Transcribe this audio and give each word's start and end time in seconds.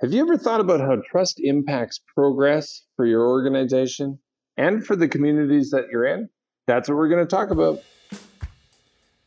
Have 0.00 0.12
you 0.12 0.20
ever 0.22 0.36
thought 0.36 0.60
about 0.60 0.80
how 0.80 0.96
trust 1.08 1.38
impacts 1.38 2.00
progress 2.14 2.82
for 2.96 3.06
your 3.06 3.28
organization 3.28 4.18
and 4.56 4.84
for 4.84 4.96
the 4.96 5.06
communities 5.06 5.70
that 5.70 5.84
you're 5.90 6.04
in? 6.04 6.28
That's 6.66 6.88
what 6.88 6.98
we're 6.98 7.08
going 7.08 7.24
to 7.24 7.30
talk 7.30 7.50
about. 7.50 7.80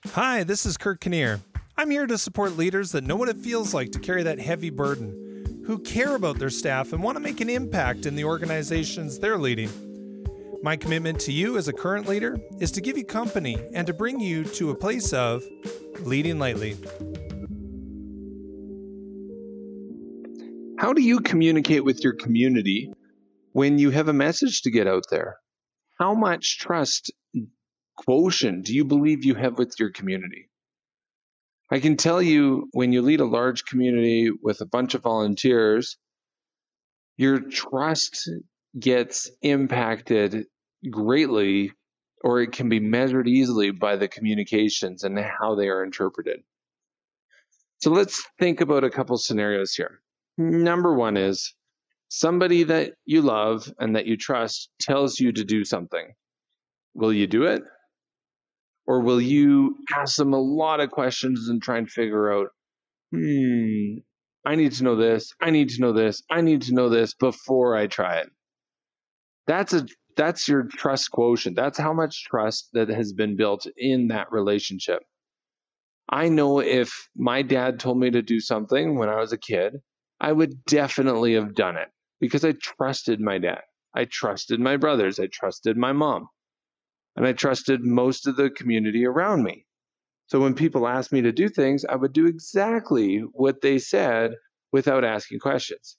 Hi, 0.08 0.44
this 0.44 0.66
is 0.66 0.76
Kurt 0.76 1.00
Kinnear. 1.00 1.40
I'm 1.78 1.90
here 1.90 2.06
to 2.06 2.18
support 2.18 2.58
leaders 2.58 2.92
that 2.92 3.06
know 3.06 3.16
what 3.16 3.30
it 3.30 3.38
feels 3.38 3.74
like 3.74 3.94
to 3.94 4.00
carry 4.00 4.24
that 4.24 4.40
heavy 4.40 4.70
burden, 4.70 5.64
who 5.66 5.80
care 5.80 6.16
about 6.16 6.38
their 6.38 6.50
staff 6.50 6.92
and 6.92 7.02
want 7.02 7.16
to 7.16 7.22
make 7.22 7.40
an 7.40 7.50
impact 7.50 8.06
in 8.06 8.16
the 8.16 8.26
organizations 8.26 9.20
they're 9.20 9.38
leading. 9.38 9.70
My 10.64 10.76
commitment 10.76 11.22
to 11.22 11.32
you 11.32 11.58
as 11.58 11.70
a 11.70 11.74
current 11.74 12.10
leader 12.10 12.38
is 12.60 12.72
to 12.74 12.82
give 12.82 12.98
you 12.98 13.06
company 13.06 13.58
and 13.74 13.88
to 13.88 13.94
bring 13.94 14.20
you 14.20 14.44
to 14.44 14.72
a 14.72 14.76
place 14.76 15.14
of 15.14 15.46
leading 16.02 16.40
lightly. 16.40 16.76
How 20.88 20.94
do 20.94 21.02
you 21.02 21.20
communicate 21.20 21.84
with 21.84 22.02
your 22.02 22.14
community 22.14 22.94
when 23.52 23.78
you 23.78 23.90
have 23.90 24.08
a 24.08 24.14
message 24.14 24.62
to 24.62 24.72
get 24.72 24.88
out 24.88 25.04
there? 25.12 25.36
How 26.00 26.14
much 26.14 26.60
trust 26.60 27.12
quotient 27.98 28.64
do 28.66 28.74
you 28.74 28.86
believe 28.86 29.26
you 29.26 29.36
have 29.36 29.58
with 29.58 29.76
your 29.78 29.92
community? 29.92 30.50
I 31.70 31.82
can 31.82 31.98
tell 31.98 32.22
you 32.22 32.70
when 32.72 32.94
you 32.94 33.02
lead 33.02 33.20
a 33.20 33.26
large 33.26 33.66
community 33.66 34.32
with 34.42 34.62
a 34.62 34.66
bunch 34.66 34.94
of 34.94 35.04
volunteers, 35.04 35.98
your 37.18 37.42
trust 37.42 38.30
gets 38.80 39.30
impacted 39.42 40.46
greatly 40.90 41.74
or 42.24 42.40
it 42.40 42.54
can 42.54 42.70
be 42.70 42.80
measured 42.80 43.28
easily 43.28 43.72
by 43.72 43.98
the 43.98 44.08
communications 44.08 45.04
and 45.04 45.20
how 45.20 45.56
they 45.56 45.68
are 45.68 45.84
interpreted. 45.84 46.44
So 47.80 47.92
let's 47.92 48.24
think 48.40 48.62
about 48.62 48.86
a 48.86 48.90
couple 48.90 49.18
scenarios 49.18 49.74
here. 49.74 50.00
Number 50.38 50.94
one 50.94 51.18
is 51.18 51.56
somebody 52.10 52.64
that 52.64 52.94
you 53.06 53.22
love 53.22 53.72
and 53.80 53.96
that 53.96 54.06
you 54.06 54.18
trust 54.18 54.70
tells 54.80 55.20
you 55.20 55.32
to 55.32 55.44
do 55.44 55.66
something. 55.66 56.14
Will 56.94 57.14
you 57.14 57.28
do 57.28 57.44
it? 57.44 57.64
Or 58.86 59.02
will 59.02 59.20
you 59.20 59.78
ask 59.96 60.16
them 60.16 60.34
a 60.34 60.40
lot 60.40 60.80
of 60.80 60.92
questions 60.92 61.50
and 61.50 61.62
try 61.62 61.78
and 61.78 61.90
figure 61.90 62.32
out, 62.32 62.48
hmm, 63.12 63.98
I 64.46 64.56
need 64.56 64.72
to 64.74 64.84
know 64.84 64.96
this, 64.96 65.34
I 65.42 65.50
need 65.50 65.70
to 65.70 65.82
know 65.82 65.92
this, 65.92 66.24
I 66.30 66.42
need 66.42 66.62
to 66.64 66.74
know 66.74 66.88
this 66.88 67.14
before 67.14 67.76
I 67.76 67.88
try 67.88 68.18
it. 68.20 68.30
That's 69.46 69.74
a 69.74 69.86
that's 70.16 70.48
your 70.48 70.64
trust 70.64 71.12
quotient. 71.12 71.56
That's 71.56 71.78
how 71.78 71.94
much 71.94 72.26
trust 72.26 72.70
that 72.74 72.90
has 72.90 73.14
been 73.14 73.36
built 73.36 73.68
in 73.78 74.08
that 74.08 74.32
relationship. 74.32 75.04
I 76.10 76.30
know 76.30 76.60
if 76.60 77.10
my 77.16 77.44
dad 77.44 77.80
told 77.80 78.00
me 78.00 78.10
to 78.12 78.22
do 78.22 78.40
something 78.40 78.98
when 78.98 79.10
I 79.10 79.20
was 79.20 79.34
a 79.34 79.38
kid, 79.38 79.76
I 80.20 80.32
would 80.32 80.66
definitely 80.66 81.34
have 81.34 81.54
done 81.54 81.78
it 81.78 81.90
because 82.20 82.44
I 82.44 82.54
trusted 82.54 83.20
my 83.20 83.38
dad. 83.38 83.62
I 83.94 84.06
trusted 84.06 84.60
my 84.60 84.78
brothers. 84.78 85.20
I 85.20 85.28
trusted 85.28 85.78
my 85.78 85.92
mom. 85.92 86.28
And 87.16 87.26
I 87.26 87.34
trusted 87.34 87.82
most 87.84 88.28
of 88.28 88.36
the 88.36 88.50
community 88.50 89.06
around 89.06 89.44
me. 89.44 89.66
So 90.28 90.40
when 90.40 90.56
people 90.56 90.88
asked 90.88 91.12
me 91.12 91.22
to 91.22 91.32
do 91.32 91.50
things, 91.50 91.86
I 91.86 91.96
would 91.96 92.14
do 92.14 92.28
exactly 92.28 93.20
what 93.20 93.62
they 93.62 93.80
said 93.80 94.36
without 94.72 95.04
asking 95.04 95.40
questions. 95.40 95.98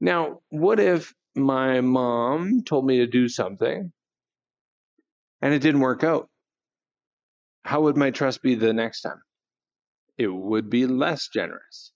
Now, 0.00 0.40
what 0.50 0.80
if 0.80 1.14
my 1.34 1.80
mom 1.80 2.62
told 2.64 2.84
me 2.84 2.98
to 2.98 3.06
do 3.06 3.28
something 3.28 3.92
and 5.40 5.54
it 5.54 5.60
didn't 5.60 5.80
work 5.80 6.02
out? 6.02 6.28
How 7.64 7.82
would 7.82 7.96
my 7.96 8.10
trust 8.10 8.42
be 8.42 8.54
the 8.54 8.72
next 8.72 9.02
time? 9.02 9.22
It 10.16 10.28
would 10.28 10.68
be 10.68 10.86
less 10.86 11.28
generous. 11.28 11.92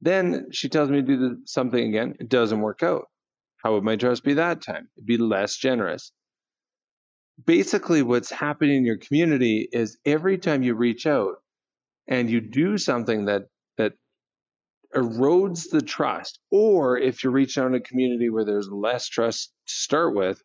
Then 0.00 0.48
she 0.52 0.68
tells 0.68 0.90
me 0.90 1.02
to 1.02 1.06
do 1.06 1.38
something 1.46 1.88
again. 1.88 2.16
It 2.20 2.28
doesn't 2.28 2.60
work 2.60 2.82
out. 2.82 3.06
How 3.62 3.74
would 3.74 3.84
my 3.84 3.96
trust 3.96 4.24
be 4.24 4.34
that 4.34 4.62
time? 4.62 4.88
It'd 4.96 5.06
be 5.06 5.16
less 5.16 5.56
generous. 5.56 6.12
Basically, 7.44 8.02
what's 8.02 8.30
happening 8.30 8.76
in 8.78 8.84
your 8.84 8.98
community 8.98 9.68
is 9.70 9.98
every 10.04 10.38
time 10.38 10.62
you 10.62 10.74
reach 10.74 11.06
out 11.06 11.36
and 12.06 12.30
you 12.30 12.40
do 12.40 12.78
something 12.78 13.26
that 13.26 13.46
that 13.76 13.94
erodes 14.94 15.70
the 15.70 15.82
trust, 15.82 16.38
or 16.50 16.98
if 16.98 17.24
you 17.24 17.30
reach 17.30 17.58
out 17.58 17.66
in 17.66 17.74
a 17.74 17.80
community 17.80 18.30
where 18.30 18.44
there's 18.44 18.68
less 18.70 19.08
trust 19.08 19.52
to 19.66 19.74
start 19.74 20.14
with, 20.14 20.42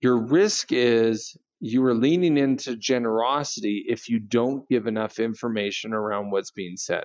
your 0.00 0.18
risk 0.18 0.72
is 0.72 1.36
you 1.60 1.84
are 1.84 1.94
leaning 1.94 2.36
into 2.36 2.76
generosity 2.76 3.84
if 3.88 4.08
you 4.08 4.18
don't 4.18 4.68
give 4.68 4.86
enough 4.86 5.18
information 5.18 5.94
around 5.94 6.30
what's 6.30 6.50
being 6.50 6.76
said. 6.76 7.04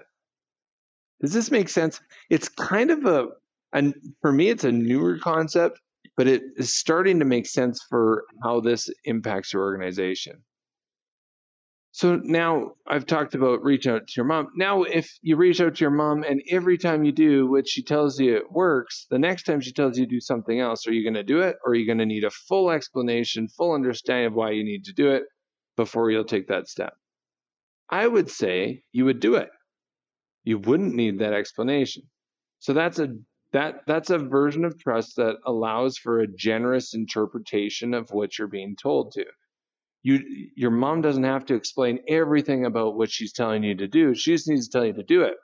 Does 1.22 1.34
this 1.34 1.52
make 1.52 1.70
sense? 1.70 2.02
It's 2.30 2.50
kind 2.50 2.90
of 2.90 3.06
a, 3.06 3.28
and 3.74 3.94
for 4.22 4.32
me, 4.32 4.50
it's 4.50 4.64
a 4.64 4.72
newer 4.72 5.20
concept, 5.20 5.80
but 6.18 6.28
it 6.28 6.42
is 6.58 6.74
starting 6.74 7.20
to 7.20 7.26
make 7.26 7.46
sense 7.46 7.80
for 7.90 8.24
how 8.44 8.60
this 8.60 8.90
impacts 9.06 9.54
your 9.54 9.62
organization. 9.62 10.44
So 11.94 12.16
now 12.24 12.72
I've 12.88 13.06
talked 13.06 13.36
about 13.36 13.64
reaching 13.64 13.92
out 13.92 14.08
to 14.08 14.14
your 14.16 14.26
mom. 14.26 14.48
Now, 14.56 14.84
if 14.84 15.12
you 15.22 15.36
reach 15.36 15.60
out 15.60 15.76
to 15.76 15.82
your 15.82 15.92
mom 15.92 16.24
and 16.24 16.42
every 16.50 16.78
time 16.78 17.04
you 17.04 17.12
do 17.12 17.48
what 17.48 17.68
she 17.68 17.84
tells 17.84 18.18
you 18.20 18.36
it 18.36 18.52
works, 18.52 19.08
the 19.12 19.20
next 19.20 19.44
time 19.44 19.60
she 19.60 19.74
tells 19.74 19.98
you 19.98 20.06
to 20.06 20.10
do 20.10 20.22
something 20.22 20.60
else, 20.60 20.88
are 20.88 20.94
you 20.94 21.04
going 21.04 21.16
to 21.16 21.24
do 21.24 21.42
it 21.42 21.58
or 21.66 21.74
are 21.74 21.76
you 21.76 21.86
going 21.86 21.98
to 21.98 22.06
need 22.06 22.24
a 22.24 22.32
full 22.32 22.72
explanation, 22.72 23.50
full 23.50 23.74
understanding 23.74 24.28
of 24.28 24.34
why 24.34 24.52
you 24.52 24.64
need 24.64 24.86
to 24.86 24.94
do 24.94 25.12
it 25.12 25.24
before 25.76 26.10
you'll 26.10 26.24
take 26.24 26.48
that 26.48 26.70
step? 26.70 26.94
I 27.90 28.08
would 28.08 28.30
say 28.32 28.84
you 28.94 29.04
would 29.04 29.20
do 29.20 29.36
it 29.36 29.50
you 30.44 30.58
wouldn't 30.58 30.96
need 30.96 31.20
that 31.20 31.34
explanation. 31.34 32.04
So 32.60 32.74
that's 32.74 33.00
a 33.00 33.16
that 33.54 33.82
that's 33.86 34.10
a 34.10 34.18
version 34.18 34.66
of 34.66 34.80
trust 34.80 35.18
that 35.18 35.38
allows 35.46 35.98
for 35.98 36.20
a 36.20 36.28
generous 36.28 36.94
interpretation 36.94 37.94
of 37.94 38.10
what 38.12 38.38
you're 38.38 38.48
being 38.48 38.76
told 38.76 39.12
to. 39.14 39.26
You 40.04 40.20
your 40.56 40.72
mom 40.72 41.02
doesn't 41.02 41.24
have 41.24 41.46
to 41.48 41.56
explain 41.56 42.00
everything 42.08 42.66
about 42.66 42.96
what 42.96 43.12
she's 43.12 43.34
telling 43.34 43.64
you 43.64 43.76
to 43.76 43.88
do. 43.88 44.16
She 44.16 44.32
just 44.32 44.48
needs 44.48 44.68
to 44.68 44.78
tell 44.78 44.86
you 44.86 44.94
to 44.94 45.04
do 45.04 45.24
it. 45.24 45.36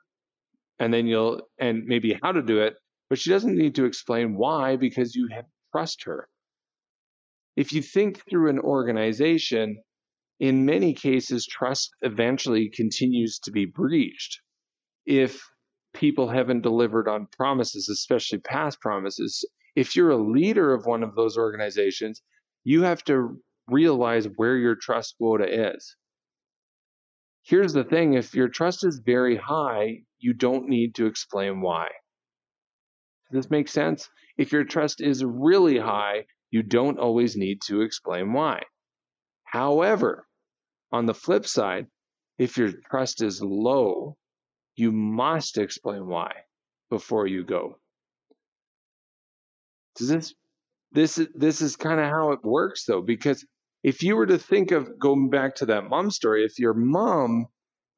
And 0.79 0.93
then 0.93 1.05
you'll 1.07 1.41
and 1.59 1.83
maybe 1.85 2.17
how 2.21 2.31
to 2.31 2.41
do 2.41 2.61
it, 2.61 2.75
but 3.09 3.19
she 3.19 3.29
doesn't 3.29 3.57
need 3.57 3.75
to 3.75 3.85
explain 3.85 4.35
why 4.35 4.77
because 4.77 5.15
you 5.15 5.27
have 5.31 5.45
trust 5.71 6.03
her. 6.05 6.27
If 7.55 7.73
you 7.73 7.81
think 7.81 8.23
through 8.29 8.49
an 8.49 8.59
organization, 8.59 9.81
in 10.39 10.65
many 10.65 10.93
cases 10.93 11.45
trust 11.45 11.89
eventually 12.01 12.69
continues 12.69 13.39
to 13.39 13.51
be 13.51 13.65
breached 13.65 14.39
if 15.07 15.41
people 15.93 16.27
haven't 16.27 16.61
delivered 16.61 17.07
on 17.07 17.27
promises, 17.27 17.89
especially 17.89 18.39
past 18.39 18.79
promises. 18.81 19.43
If 19.75 19.95
you're 19.95 20.11
a 20.11 20.17
leader 20.17 20.73
of 20.73 20.85
one 20.85 21.01
of 21.01 21.15
those 21.15 21.37
organizations, 21.37 22.21
you 22.63 22.83
have 22.83 23.03
to 23.05 23.41
realize 23.67 24.27
where 24.35 24.57
your 24.57 24.75
trust 24.75 25.15
quota 25.17 25.73
is. 25.73 25.95
Here's 27.43 27.73
the 27.73 27.85
thing 27.85 28.13
if 28.13 28.35
your 28.35 28.49
trust 28.49 28.85
is 28.85 28.99
very 28.99 29.37
high, 29.37 30.03
you 30.19 30.33
don't 30.33 30.67
need 30.67 30.95
to 30.95 31.05
explain 31.05 31.61
why. 31.61 31.87
Does 33.31 33.45
this 33.45 33.51
make 33.51 33.69
sense? 33.69 34.09
If 34.37 34.51
your 34.51 34.65
trust 34.65 35.01
is 35.01 35.23
really 35.23 35.79
high, 35.79 36.25
you 36.51 36.63
don't 36.63 36.99
always 36.99 37.35
need 37.35 37.61
to 37.67 37.81
explain 37.81 38.33
why. 38.33 38.63
However, 39.45 40.27
on 40.91 41.05
the 41.05 41.13
flip 41.13 41.45
side, 41.45 41.87
if 42.37 42.57
your 42.57 42.71
trust 42.89 43.21
is 43.21 43.41
low, 43.41 44.17
you 44.77 44.91
must 44.91 45.57
explain 45.57 46.07
why 46.07 46.31
before 46.89 47.27
you 47.27 47.43
go. 47.43 47.79
Does 49.95 50.07
this 50.07 50.35
this 50.91 51.19
this 51.35 51.61
is 51.61 51.75
kind 51.75 51.99
of 51.99 52.05
how 52.05 52.31
it 52.31 52.43
works 52.43 52.85
though 52.85 53.01
because 53.01 53.45
if 53.83 54.03
you 54.03 54.15
were 54.15 54.27
to 54.27 54.37
think 54.37 54.71
of 54.71 54.97
going 54.99 55.29
back 55.29 55.55
to 55.55 55.65
that 55.65 55.89
mom 55.89 56.11
story 56.11 56.45
if 56.45 56.59
your 56.59 56.73
mom 56.73 57.47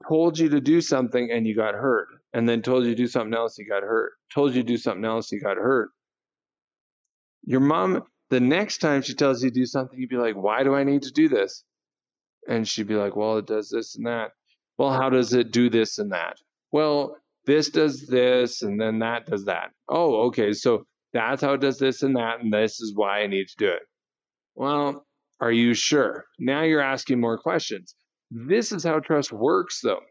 told 0.07 0.39
you 0.39 0.49
to 0.49 0.61
do 0.61 0.81
something 0.81 1.29
and 1.31 1.45
you 1.45 1.55
got 1.55 1.75
hurt 1.75 2.07
and 2.33 2.47
then 2.47 2.61
told 2.61 2.85
you 2.85 2.91
to 2.91 2.95
do 2.95 3.07
something 3.07 3.33
else 3.33 3.57
you 3.57 3.67
got 3.67 3.83
hurt 3.83 4.13
told 4.33 4.55
you 4.55 4.63
to 4.63 4.67
do 4.67 4.77
something 4.77 5.05
else 5.05 5.31
you 5.31 5.41
got 5.41 5.57
hurt. 5.57 5.89
Your 7.43 7.59
mom 7.59 8.03
the 8.29 8.39
next 8.39 8.77
time 8.77 9.01
she 9.01 9.13
tells 9.13 9.43
you 9.43 9.49
to 9.49 9.55
do 9.55 9.65
something 9.65 9.99
you'd 9.99 10.09
be 10.09 10.15
like 10.15 10.35
why 10.35 10.63
do 10.63 10.73
i 10.73 10.83
need 10.83 11.03
to 11.03 11.11
do 11.11 11.27
this? 11.27 11.63
And 12.47 12.67
she'd 12.67 12.87
be 12.87 12.95
like 12.95 13.15
well 13.17 13.37
it 13.37 13.45
does 13.45 13.69
this 13.69 13.97
and 13.97 14.07
that. 14.07 14.31
Well 14.77 14.91
how 14.91 15.09
does 15.09 15.33
it 15.33 15.51
do 15.51 15.69
this 15.69 15.99
and 15.99 16.13
that 16.13 16.37
well, 16.71 17.17
this 17.45 17.69
does 17.69 18.05
this 18.07 18.61
and 18.61 18.79
then 18.79 18.99
that 18.99 19.25
does 19.25 19.45
that. 19.45 19.71
Oh, 19.87 20.27
okay. 20.27 20.53
So 20.53 20.85
that's 21.13 21.41
how 21.41 21.53
it 21.53 21.61
does 21.61 21.79
this 21.79 22.03
and 22.03 22.15
that, 22.15 22.41
and 22.41 22.53
this 22.53 22.79
is 22.79 22.93
why 22.95 23.21
I 23.21 23.27
need 23.27 23.47
to 23.47 23.55
do 23.57 23.67
it. 23.69 23.81
Well, 24.55 25.05
are 25.39 25.51
you 25.51 25.73
sure? 25.73 26.25
Now 26.37 26.63
you're 26.63 26.81
asking 26.81 27.19
more 27.19 27.37
questions. 27.37 27.95
This 28.29 28.71
is 28.71 28.83
how 28.83 28.99
trust 28.99 29.31
works, 29.31 29.79
though. 29.81 30.01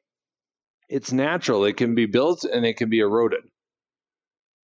It's 0.88 1.12
natural, 1.12 1.64
it 1.64 1.76
can 1.76 1.94
be 1.94 2.06
built 2.06 2.44
and 2.44 2.64
it 2.64 2.76
can 2.78 2.88
be 2.88 3.00
eroded. 3.00 3.42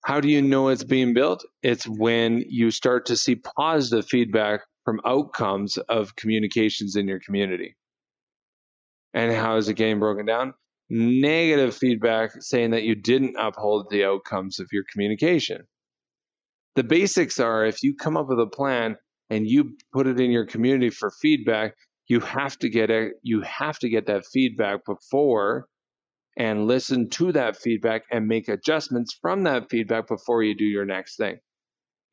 How 0.05 0.21
do 0.21 0.29
you 0.29 0.41
know 0.41 0.69
it's 0.69 0.83
being 0.83 1.13
built? 1.13 1.45
It's 1.61 1.85
when 1.85 2.43
you 2.47 2.71
start 2.71 3.07
to 3.07 3.17
see 3.17 3.35
positive 3.35 4.05
feedback 4.07 4.61
from 4.85 5.01
outcomes 5.05 5.77
of 5.77 6.15
communications 6.15 6.95
in 6.95 7.07
your 7.07 7.19
community. 7.19 7.75
And 9.13 9.33
how 9.33 9.57
is 9.57 9.67
it 9.67 9.73
getting 9.73 9.99
broken 9.99 10.25
down? 10.25 10.53
Negative 10.89 11.75
feedback 11.75 12.31
saying 12.39 12.71
that 12.71 12.83
you 12.83 12.95
didn't 12.95 13.35
uphold 13.39 13.87
the 13.89 14.05
outcomes 14.05 14.59
of 14.59 14.67
your 14.71 14.83
communication. 14.91 15.67
The 16.75 16.83
basics 16.83 17.39
are 17.39 17.65
if 17.65 17.83
you 17.83 17.95
come 17.95 18.17
up 18.17 18.27
with 18.27 18.39
a 18.39 18.47
plan 18.47 18.97
and 19.29 19.47
you 19.47 19.75
put 19.93 20.07
it 20.07 20.19
in 20.19 20.31
your 20.31 20.45
community 20.45 20.89
for 20.89 21.11
feedback, 21.21 21.73
you 22.07 22.19
have 22.19 22.57
to 22.59 22.69
get 22.69 22.91
it 22.91 23.13
you 23.23 23.41
have 23.41 23.79
to 23.79 23.89
get 23.89 24.05
that 24.07 24.25
feedback 24.31 24.85
before 24.85 25.67
and 26.37 26.67
listen 26.67 27.09
to 27.09 27.31
that 27.31 27.55
feedback 27.55 28.03
and 28.11 28.27
make 28.27 28.49
adjustments 28.49 29.17
from 29.21 29.43
that 29.43 29.69
feedback 29.69 30.07
before 30.07 30.43
you 30.43 30.55
do 30.55 30.65
your 30.65 30.85
next 30.85 31.15
thing. 31.17 31.37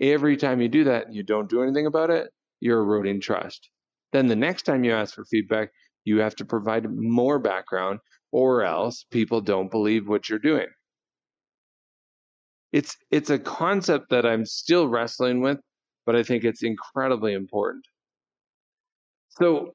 Every 0.00 0.36
time 0.36 0.60
you 0.60 0.68
do 0.68 0.84
that 0.84 1.12
you 1.12 1.22
don't 1.22 1.50
do 1.50 1.62
anything 1.62 1.86
about 1.86 2.10
it, 2.10 2.30
you're 2.60 2.80
eroding 2.80 3.20
trust. 3.20 3.68
Then 4.12 4.28
the 4.28 4.36
next 4.36 4.62
time 4.62 4.84
you 4.84 4.92
ask 4.92 5.14
for 5.14 5.24
feedback, 5.24 5.70
you 6.04 6.20
have 6.20 6.36
to 6.36 6.44
provide 6.44 6.86
more 6.88 7.38
background 7.38 7.98
or 8.32 8.64
else 8.64 9.04
people 9.10 9.40
don't 9.40 9.70
believe 9.70 10.08
what 10.08 10.28
you're 10.28 10.38
doing. 10.38 10.68
It's 12.72 12.96
it's 13.10 13.30
a 13.30 13.38
concept 13.38 14.10
that 14.10 14.24
I'm 14.26 14.46
still 14.46 14.88
wrestling 14.88 15.42
with, 15.42 15.58
but 16.06 16.16
I 16.16 16.22
think 16.22 16.44
it's 16.44 16.62
incredibly 16.62 17.34
important. 17.34 17.84
So 19.38 19.74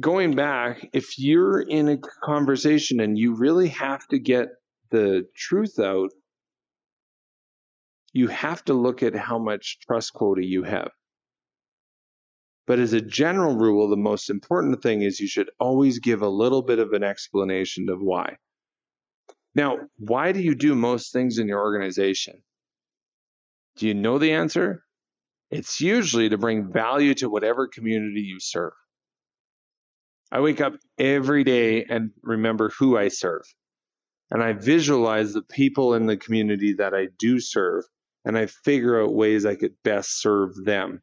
going 0.00 0.34
back, 0.34 0.88
if 0.92 1.18
you're 1.18 1.60
in 1.60 1.88
a 1.88 1.98
conversation 2.22 3.00
and 3.00 3.18
you 3.18 3.34
really 3.34 3.68
have 3.68 4.06
to 4.08 4.18
get 4.18 4.48
the 4.90 5.26
truth 5.36 5.78
out, 5.80 6.10
you 8.12 8.28
have 8.28 8.64
to 8.66 8.74
look 8.74 9.02
at 9.02 9.16
how 9.16 9.38
much 9.38 9.78
trust 9.80 10.12
quota 10.12 10.44
you 10.44 10.62
have. 10.62 10.90
But 12.66 12.78
as 12.78 12.92
a 12.92 13.00
general 13.00 13.56
rule, 13.56 13.88
the 13.88 13.96
most 13.96 14.30
important 14.30 14.82
thing 14.82 15.02
is 15.02 15.20
you 15.20 15.28
should 15.28 15.50
always 15.60 15.98
give 15.98 16.22
a 16.22 16.28
little 16.28 16.62
bit 16.62 16.78
of 16.78 16.92
an 16.92 17.02
explanation 17.02 17.88
of 17.90 18.00
why. 18.00 18.36
Now, 19.54 19.78
why 19.98 20.32
do 20.32 20.40
you 20.40 20.54
do 20.54 20.74
most 20.74 21.12
things 21.12 21.38
in 21.38 21.46
your 21.46 21.60
organization? 21.60 22.42
Do 23.76 23.86
you 23.86 23.94
know 23.94 24.18
the 24.18 24.32
answer? 24.32 24.84
It's 25.50 25.80
usually 25.80 26.30
to 26.30 26.38
bring 26.38 26.72
value 26.72 27.14
to 27.14 27.28
whatever 27.28 27.68
community 27.68 28.22
you 28.22 28.40
serve. 28.40 28.72
I 30.32 30.40
wake 30.40 30.60
up 30.60 30.74
every 30.98 31.44
day 31.44 31.84
and 31.84 32.10
remember 32.22 32.70
who 32.70 32.96
I 32.96 33.08
serve. 33.08 33.42
And 34.30 34.42
I 34.42 34.54
visualize 34.54 35.32
the 35.32 35.42
people 35.42 35.94
in 35.94 36.06
the 36.06 36.16
community 36.16 36.74
that 36.74 36.94
I 36.94 37.08
do 37.18 37.38
serve, 37.38 37.84
and 38.24 38.36
I 38.36 38.46
figure 38.46 39.00
out 39.00 39.14
ways 39.14 39.44
I 39.44 39.54
could 39.54 39.74
best 39.84 40.20
serve 40.20 40.56
them. 40.64 41.02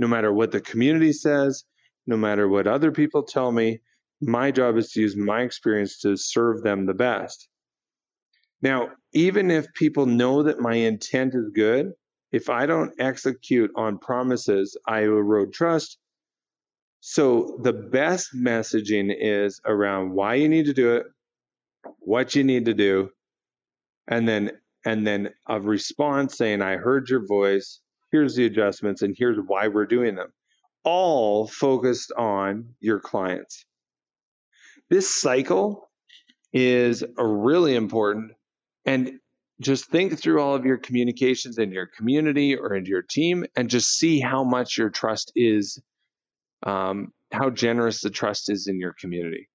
No 0.00 0.08
matter 0.08 0.32
what 0.32 0.50
the 0.50 0.60
community 0.60 1.12
says, 1.12 1.64
no 2.08 2.16
matter 2.16 2.48
what 2.48 2.66
other 2.66 2.90
people 2.90 3.22
tell 3.22 3.52
me, 3.52 3.80
my 4.20 4.50
job 4.50 4.76
is 4.76 4.90
to 4.92 5.00
use 5.00 5.16
my 5.16 5.42
experience 5.42 6.00
to 6.00 6.16
serve 6.16 6.62
them 6.62 6.86
the 6.86 6.94
best. 6.94 7.48
Now, 8.62 8.90
even 9.12 9.50
if 9.50 9.72
people 9.74 10.06
know 10.06 10.42
that 10.42 10.60
my 10.60 10.74
intent 10.74 11.34
is 11.36 11.50
good, 11.54 11.92
if 12.32 12.50
I 12.50 12.66
don't 12.66 12.92
execute 12.98 13.70
on 13.76 13.98
promises, 13.98 14.76
I 14.88 15.02
erode 15.02 15.52
trust 15.52 15.98
so 17.00 17.58
the 17.62 17.72
best 17.72 18.34
messaging 18.36 19.14
is 19.18 19.60
around 19.64 20.12
why 20.12 20.34
you 20.34 20.48
need 20.48 20.66
to 20.66 20.74
do 20.74 20.96
it, 20.96 21.06
what 22.00 22.34
you 22.34 22.44
need 22.44 22.66
to 22.66 22.74
do, 22.74 23.10
and 24.06 24.28
then 24.28 24.52
and 24.84 25.06
then 25.06 25.30
a 25.48 25.60
response 25.60 26.36
saying, 26.36 26.62
I 26.62 26.76
heard 26.76 27.08
your 27.08 27.26
voice, 27.26 27.80
here's 28.12 28.34
the 28.34 28.46
adjustments, 28.46 29.02
and 29.02 29.14
here's 29.16 29.38
why 29.46 29.68
we're 29.68 29.86
doing 29.86 30.14
them. 30.14 30.32
All 30.84 31.46
focused 31.46 32.12
on 32.16 32.74
your 32.80 33.00
clients. 33.00 33.64
This 34.88 35.20
cycle 35.20 35.90
is 36.52 37.04
really 37.16 37.74
important. 37.76 38.32
And 38.84 39.20
just 39.60 39.90
think 39.90 40.18
through 40.18 40.40
all 40.40 40.54
of 40.54 40.64
your 40.64 40.78
communications 40.78 41.58
in 41.58 41.70
your 41.70 41.86
community 41.86 42.56
or 42.56 42.74
in 42.74 42.86
your 42.86 43.02
team 43.02 43.44
and 43.56 43.68
just 43.68 43.98
see 43.98 44.18
how 44.20 44.42
much 44.42 44.78
your 44.78 44.90
trust 44.90 45.32
is 45.36 45.80
um, 46.64 47.12
how 47.32 47.50
generous 47.50 48.00
the 48.00 48.10
trust 48.10 48.50
is 48.50 48.66
in 48.66 48.80
your 48.80 48.94
community. 48.98 49.48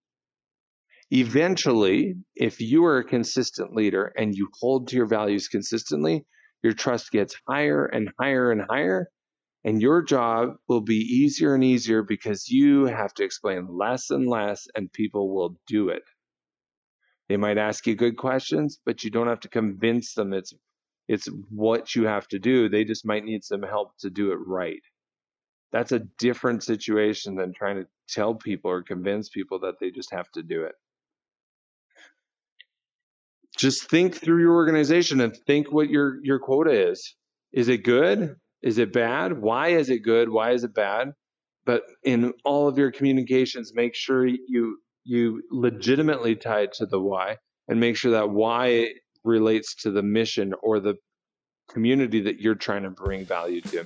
Eventually, 1.11 2.15
if 2.35 2.61
you 2.61 2.85
are 2.85 2.99
a 2.99 3.03
consistent 3.03 3.75
leader 3.75 4.11
and 4.17 4.33
you 4.33 4.49
hold 4.59 4.87
to 4.87 4.95
your 4.95 5.05
values 5.05 5.47
consistently, 5.47 6.25
your 6.65 6.73
trust 6.73 7.11
gets 7.11 7.37
higher 7.47 7.85
and 7.85 8.09
higher 8.19 8.51
and 8.51 8.63
higher. 8.69 9.09
And 9.65 9.81
your 9.81 10.03
job 10.03 10.57
will 10.69 10.81
be 10.81 10.97
easier 10.97 11.55
and 11.55 11.63
easier 11.63 12.03
because 12.03 12.49
you 12.49 12.85
have 12.87 13.13
to 13.15 13.25
explain 13.25 13.67
less 13.69 14.11
and 14.11 14.27
less, 14.27 14.67
and 14.75 14.93
people 14.93 15.35
will 15.35 15.57
do 15.67 15.89
it. 15.89 16.03
They 17.29 17.37
might 17.37 17.59
ask 17.59 17.87
you 17.87 17.95
good 17.95 18.17
questions, 18.17 18.79
but 18.85 19.03
you 19.03 19.11
don't 19.11 19.27
have 19.27 19.41
to 19.41 19.49
convince 19.49 20.15
them 20.15 20.33
it's 20.33 20.53
it's 21.09 21.27
what 21.51 21.95
you 21.95 22.05
have 22.07 22.27
to 22.29 22.39
do. 22.39 22.69
They 22.69 22.85
just 22.85 23.05
might 23.05 23.25
need 23.25 23.43
some 23.43 23.63
help 23.63 23.97
to 23.99 24.11
do 24.11 24.33
it 24.33 24.39
right 24.47 24.81
that's 25.75 25.91
a 25.91 25.99
different 26.19 26.63
situation 26.63 27.35
than 27.35 27.53
trying 27.53 27.77
to 27.77 27.87
tell 28.09 28.35
people 28.35 28.71
or 28.71 28.83
convince 28.83 29.29
people 29.29 29.59
that 29.59 29.75
they 29.81 29.91
just 29.91 30.11
have 30.13 30.31
to 30.31 30.43
do 30.43 30.63
it. 30.63 30.75
Just 33.57 33.89
think 33.89 34.15
through 34.15 34.41
your 34.41 34.53
organization 34.53 35.21
and 35.21 35.35
think 35.47 35.71
what 35.71 35.89
your 35.89 36.17
your 36.23 36.39
quota 36.39 36.89
is. 36.89 37.15
Is 37.53 37.69
it 37.69 37.83
good? 37.83 38.35
Is 38.61 38.77
it 38.77 38.91
bad? 38.91 39.41
Why 39.41 39.69
is 39.69 39.89
it 39.89 39.99
good? 39.99 40.29
Why 40.29 40.51
is 40.51 40.63
it 40.63 40.73
bad? 40.73 41.13
But 41.65 41.83
in 42.03 42.33
all 42.43 42.67
of 42.67 42.77
your 42.77 42.91
communications, 42.91 43.73
make 43.73 43.95
sure 43.95 44.25
you 44.25 44.79
you 45.03 45.43
legitimately 45.51 46.35
tie 46.35 46.61
it 46.61 46.73
to 46.73 46.85
the 46.85 46.99
why 46.99 47.37
and 47.67 47.79
make 47.79 47.95
sure 47.95 48.11
that 48.11 48.29
why 48.29 48.93
relates 49.23 49.75
to 49.75 49.91
the 49.91 50.03
mission 50.03 50.53
or 50.61 50.79
the 50.79 50.95
community 51.69 52.21
that 52.21 52.39
you're 52.39 52.55
trying 52.55 52.83
to 52.83 52.89
bring 52.89 53.25
value 53.25 53.61
to. 53.61 53.85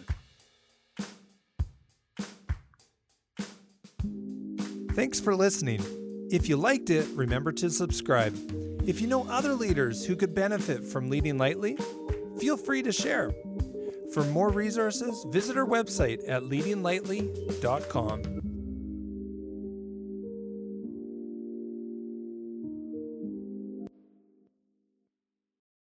Thanks 4.94 5.20
for 5.20 5.36
listening. 5.36 5.82
If 6.30 6.50
you 6.50 6.58
liked 6.58 6.90
it, 6.90 7.08
remember 7.16 7.52
to 7.54 7.70
subscribe. 7.70 8.36
If 8.90 9.00
you 9.02 9.08
know 9.08 9.28
other 9.30 9.54
leaders 9.54 10.04
who 10.04 10.16
could 10.16 10.34
benefit 10.34 10.84
from 10.84 11.12
leading 11.12 11.38
lightly, 11.38 11.78
feel 12.40 12.58
free 12.58 12.82
to 12.82 12.92
share. 12.92 13.32
For 14.16 14.24
more 14.24 14.50
resources, 14.50 15.28
visit 15.30 15.58
our 15.58 15.68
website 15.68 16.28
at 16.28 16.42
leadinglightly.com. 16.42 18.49